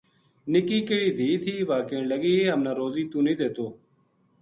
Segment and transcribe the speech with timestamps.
[0.51, 3.65] نِکی کہڑی دھی تھی واہ کہن لگی ہم نا روزی توہ نیہہ دیتو